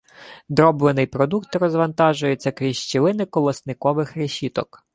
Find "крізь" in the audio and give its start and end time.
2.51-2.77